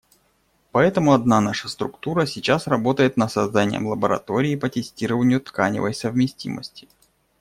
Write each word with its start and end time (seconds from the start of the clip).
Поэтому 0.71 1.13
одна 1.13 1.41
наша 1.41 1.69
структура 1.69 2.25
сейчас 2.25 2.65
работает 2.65 3.17
над 3.17 3.31
созданием 3.31 3.85
лаборатории 3.85 4.55
по 4.55 4.67
тестированию 4.67 5.39
тканевой 5.39 5.93
совместимости. 5.93 6.87